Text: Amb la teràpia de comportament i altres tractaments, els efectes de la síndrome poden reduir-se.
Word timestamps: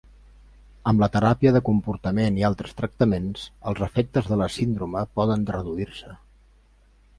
Amb 0.91 1.03
la 1.03 1.09
teràpia 1.15 1.51
de 1.57 1.61
comportament 1.67 2.39
i 2.39 2.47
altres 2.49 2.73
tractaments, 2.81 3.45
els 3.73 3.83
efectes 3.89 4.33
de 4.33 4.41
la 4.43 4.51
síndrome 4.57 5.07
poden 5.21 5.47
reduir-se. 5.59 6.19